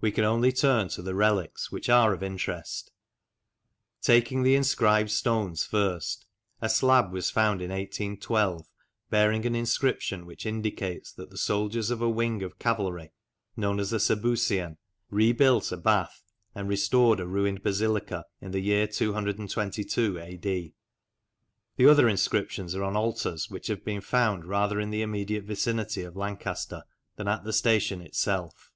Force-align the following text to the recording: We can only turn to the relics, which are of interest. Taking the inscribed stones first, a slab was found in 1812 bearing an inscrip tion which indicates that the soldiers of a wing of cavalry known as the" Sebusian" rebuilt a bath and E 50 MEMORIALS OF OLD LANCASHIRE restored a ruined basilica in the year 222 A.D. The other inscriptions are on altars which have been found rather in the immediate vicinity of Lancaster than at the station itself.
We 0.00 0.10
can 0.10 0.24
only 0.24 0.50
turn 0.50 0.88
to 0.88 1.02
the 1.02 1.14
relics, 1.14 1.70
which 1.70 1.88
are 1.88 2.12
of 2.12 2.20
interest. 2.20 2.90
Taking 4.00 4.42
the 4.42 4.56
inscribed 4.56 5.12
stones 5.12 5.62
first, 5.62 6.26
a 6.60 6.68
slab 6.68 7.12
was 7.12 7.30
found 7.30 7.62
in 7.62 7.70
1812 7.70 8.66
bearing 9.08 9.46
an 9.46 9.54
inscrip 9.54 10.00
tion 10.00 10.26
which 10.26 10.46
indicates 10.46 11.12
that 11.12 11.30
the 11.30 11.38
soldiers 11.38 11.92
of 11.92 12.02
a 12.02 12.10
wing 12.10 12.42
of 12.42 12.58
cavalry 12.58 13.12
known 13.56 13.78
as 13.78 13.90
the" 13.90 14.00
Sebusian" 14.00 14.78
rebuilt 15.20 15.70
a 15.70 15.76
bath 15.76 16.24
and 16.56 16.66
E 16.66 16.74
50 16.74 16.96
MEMORIALS 16.96 17.20
OF 17.20 17.20
OLD 17.20 17.20
LANCASHIRE 17.20 17.20
restored 17.20 17.20
a 17.20 17.32
ruined 17.32 17.62
basilica 17.62 18.24
in 18.40 18.50
the 18.50 18.58
year 18.60 18.88
222 18.88 20.18
A.D. 20.18 20.74
The 21.76 21.86
other 21.86 22.08
inscriptions 22.08 22.74
are 22.74 22.82
on 22.82 22.96
altars 22.96 23.48
which 23.48 23.68
have 23.68 23.84
been 23.84 24.00
found 24.00 24.44
rather 24.44 24.80
in 24.80 24.90
the 24.90 25.02
immediate 25.02 25.44
vicinity 25.44 26.02
of 26.02 26.16
Lancaster 26.16 26.82
than 27.14 27.28
at 27.28 27.44
the 27.44 27.52
station 27.52 28.00
itself. 28.02 28.72